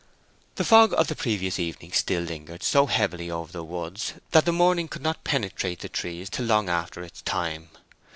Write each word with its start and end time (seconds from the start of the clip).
The 0.55 0.63
fog 0.63 0.95
of 0.97 1.09
the 1.09 1.15
previous 1.15 1.59
evening 1.59 1.91
still 1.91 2.23
lingered 2.23 2.63
so 2.63 2.87
heavily 2.87 3.29
over 3.29 3.51
the 3.51 3.63
woods 3.63 4.13
that 4.31 4.45
the 4.45 4.51
morning 4.51 4.87
could 4.87 5.03
not 5.03 5.23
penetrate 5.23 5.81
the 5.81 5.89
trees 5.89 6.27
till 6.27 6.45
long 6.47 6.69
after 6.69 7.03
its 7.03 7.21
time. 7.21 7.69